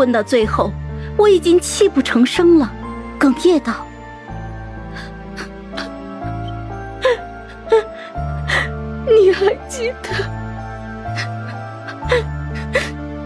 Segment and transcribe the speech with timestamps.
[0.00, 0.72] 问到最后，
[1.18, 2.72] 我已经泣不成声了，
[3.18, 3.86] 哽咽道
[9.04, 10.08] ：“你还记得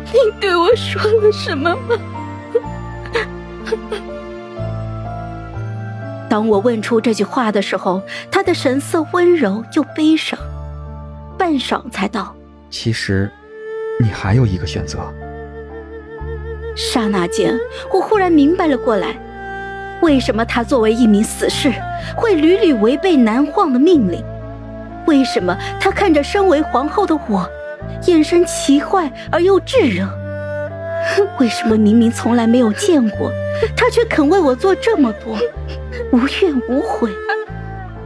[0.06, 1.96] 你对我说了什么吗？”
[6.28, 8.02] 当我问出这句话的时候，
[8.32, 10.36] 他的神色温柔又悲伤，
[11.38, 12.34] 半晌才道
[12.68, 13.30] ：“其实，
[14.00, 14.98] 你还有一个选择。”
[16.74, 17.58] 刹那间，
[17.92, 19.16] 我忽然明白了过来，
[20.02, 21.72] 为什么他作为一名死士，
[22.16, 24.22] 会屡屡违背南晃的命令？
[25.06, 27.48] 为什么他看着身为皇后的我，
[28.06, 30.08] 眼神奇怪而又炙热？
[31.38, 33.30] 为什么明明从来没有见过，
[33.76, 35.36] 他却肯为我做这么多，
[36.10, 37.10] 无怨无悔，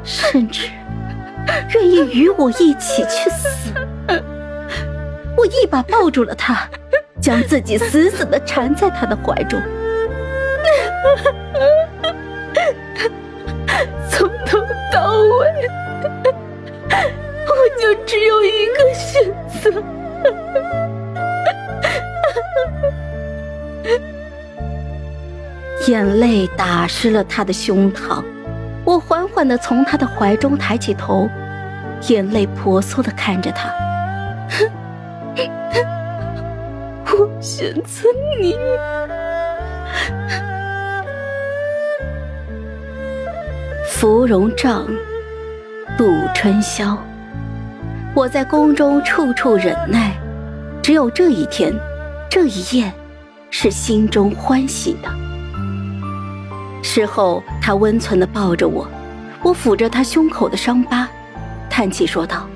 [0.02, 0.68] 甚至
[1.74, 3.73] 愿意与我一起去死？
[5.37, 6.68] 我一把抱住了他，
[7.20, 9.60] 将自己死死的缠在他的怀中。
[14.10, 14.59] 从头
[14.93, 15.68] 到尾，
[17.46, 19.82] 我就只有一个选择。
[25.87, 28.23] 眼泪打湿了他的胸膛，
[28.84, 31.28] 我缓缓的从他的怀中抬起头，
[32.09, 33.73] 眼泪婆娑的看着他。
[37.12, 38.09] 我选择
[38.40, 38.54] 你。
[43.88, 44.87] 芙蓉帐，
[45.96, 46.96] 度春宵。
[48.15, 50.12] 我在宫中处处忍耐，
[50.82, 51.73] 只有这一天，
[52.30, 52.92] 这一夜，
[53.50, 55.09] 是心中欢喜的。
[56.82, 58.87] 事后，他温存的抱着我，
[59.43, 61.09] 我抚着他胸口的伤疤，
[61.68, 62.48] 叹气说道：“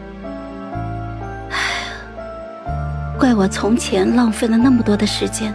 [3.32, 5.54] 怪我从前浪费了那么多的时间。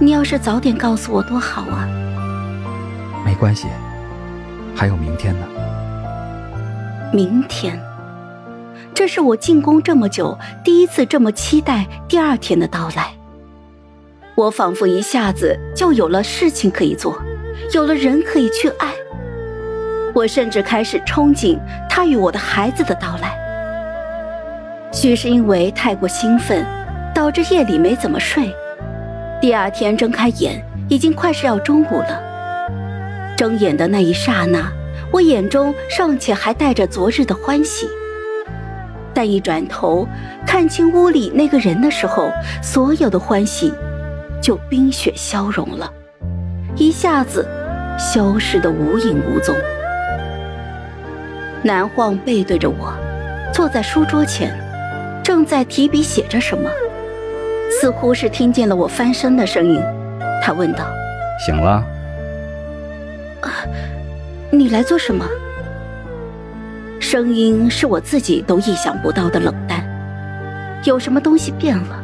[0.00, 1.88] 你要是早点告诉我，多好啊！”
[3.26, 3.66] 没关系，
[4.72, 5.46] 还有明天呢。
[7.12, 7.80] 明天，
[8.94, 13.12] 这是我进宫这么久第一次这么期待第二天的到来。
[14.36, 17.20] 我仿佛一下子就有了事情可以做。
[17.72, 18.92] 有了人可以去爱，
[20.14, 21.58] 我甚至开始憧憬
[21.90, 23.43] 他与我的孩子的到来。
[24.94, 26.64] 许是因为太过兴奋，
[27.12, 28.48] 导致夜里没怎么睡。
[29.40, 32.22] 第二天睁开眼，已经快是要中午了。
[33.36, 34.70] 睁眼的那一刹那，
[35.10, 37.88] 我眼中尚且还带着昨日的欢喜，
[39.12, 40.06] 但一转头
[40.46, 42.30] 看清屋里那个人的时候，
[42.62, 43.74] 所有的欢喜
[44.40, 45.92] 就冰雪消融了。
[46.76, 47.44] 一下子
[47.98, 49.52] 消失的无影无踪。
[51.64, 52.94] 南晃背对着我，
[53.52, 54.56] 坐在书桌前，
[55.24, 56.70] 正在提笔写着什么，
[57.80, 59.82] 似乎是听见了我翻身的声音。
[60.42, 60.84] 他问道
[61.44, 61.82] ：“醒了
[63.40, 63.50] ？”“啊，
[64.50, 65.26] 你来做什么？”
[67.00, 69.82] 声音是我自己都意想不到的冷淡。
[70.84, 72.02] 有什么东西变了？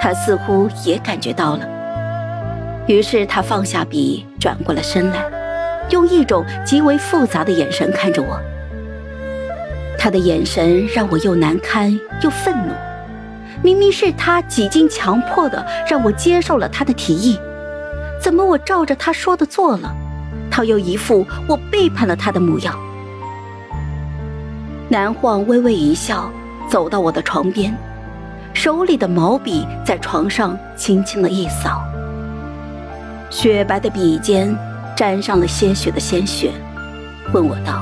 [0.00, 1.68] 他似乎也感觉到了。
[2.88, 5.24] 于是他放下笔，转过了身来，
[5.90, 8.36] 用一种极为复杂的眼神看着我。
[9.98, 12.72] 他的眼神让我又难堪又愤怒。
[13.62, 17.38] 明明是他几经强迫的让我接受了他的提议，
[18.20, 19.94] 怎么我照着他说的做了，
[20.50, 22.76] 他又一副我背叛了他的模样？
[24.88, 26.28] 南晃微微一笑，
[26.68, 27.72] 走到我的床边，
[28.52, 31.82] 手里的毛笔在床上轻轻的一扫。
[33.30, 34.54] 雪白的笔尖
[34.96, 36.50] 沾上了些许的鲜血，
[37.32, 37.80] 问我道：“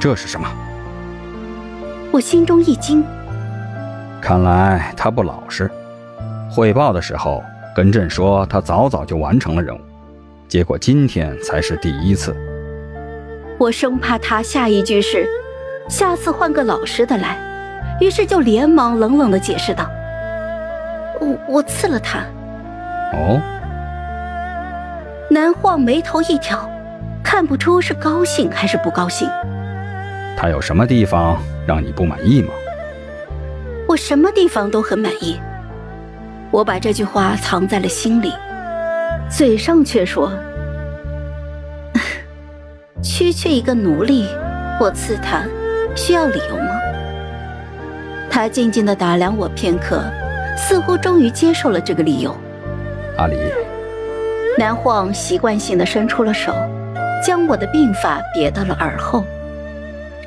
[0.00, 0.48] 这是什么？”
[2.12, 3.04] 我心中一惊，
[4.20, 5.70] 看来他不老实。
[6.50, 7.40] 汇报的时候
[7.72, 9.80] 跟朕说他早早就完成了任务，
[10.48, 12.34] 结果今天才是第一次。
[13.58, 15.24] 我生怕他下一句是
[15.88, 17.38] “下次换个老实的来”，
[18.02, 19.88] 于是就连忙冷冷的解释道
[21.20, 22.18] ：“我我刺了他。”
[23.14, 23.40] 哦。
[25.30, 26.68] 南晃眉头一挑，
[27.22, 29.28] 看不出是高兴还是不高兴。
[30.40, 32.48] 他有什么地方让你不满意吗？
[33.86, 35.38] 我什么地方都很满意。
[36.50, 38.32] 我把这句话藏在了心里，
[39.28, 40.32] 嘴上却说
[43.04, 44.26] ：“区区一个奴隶，
[44.80, 45.42] 我刺他，
[45.94, 46.70] 需要理由吗？”
[48.30, 50.02] 他静静的打量我片刻，
[50.56, 52.34] 似乎终于接受了这个理由。
[53.18, 53.36] 阿离。
[54.56, 56.54] 南晃习惯性的伸出了手，
[57.22, 59.22] 将我的鬓发别到了耳后。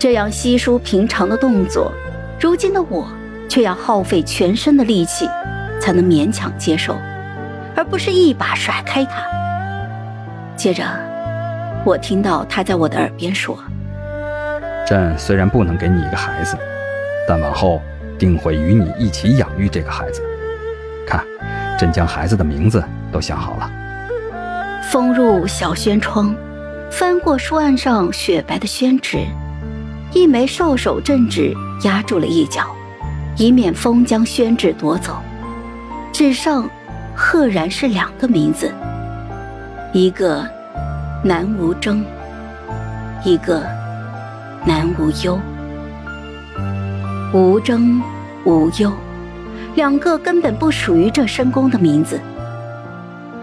[0.04, 1.90] 这样稀疏平常的动作，
[2.38, 3.08] 如今的我
[3.48, 5.30] 却要耗费全身的力气，
[5.80, 6.98] 才能勉强接受。
[7.74, 9.24] 而不是一把甩开他。
[10.58, 10.84] 接着，
[11.86, 13.58] 我听到他在我的耳边说
[14.86, 16.58] ：“朕虽然不能给你一个孩子，
[17.26, 17.82] 但往后
[18.20, 20.22] 定会与你一起养育这个孩子。
[21.08, 21.24] 看，
[21.80, 23.72] 朕将孩子的名字都想好了。”
[24.92, 26.36] 风入小轩窗，
[26.92, 29.20] 翻过书案上雪白的宣纸，
[30.14, 31.52] 一枚兽首镇纸
[31.84, 32.68] 压住了一角，
[33.36, 35.18] 以免风将宣纸夺走。
[36.12, 36.70] 纸上
[37.16, 38.72] 赫然是两个名字，
[39.92, 40.48] 一个
[41.24, 42.06] 南无争，
[43.26, 43.64] 一个
[44.66, 45.40] 南无忧。
[47.34, 48.00] 无争
[48.46, 48.92] 无忧，
[49.74, 52.20] 两个根本不属于这深宫的名字。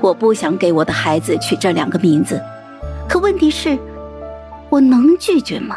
[0.00, 2.40] 我不想给我的孩子取这两个名字，
[3.08, 3.76] 可问题是，
[4.68, 5.76] 我能拒绝吗？